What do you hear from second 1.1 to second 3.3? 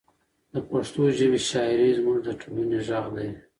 ژبې شاعري زموږ د ټولنې غږ دی.